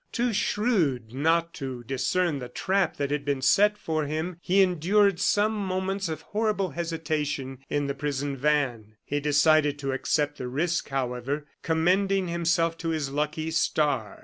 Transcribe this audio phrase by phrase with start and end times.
[0.11, 5.19] Too shrewd not to discern the trap that had been set for him, he endured
[5.19, 8.95] some moments of horrible hesitation in the prison van.
[9.05, 14.19] He decided to accept the risk, however, commending himself to his lucky star.